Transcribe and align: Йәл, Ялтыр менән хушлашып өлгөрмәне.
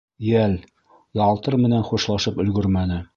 Йәл, 0.27 0.53
Ялтыр 1.21 1.59
менән 1.67 1.85
хушлашып 1.91 2.43
өлгөрмәне. 2.45 3.03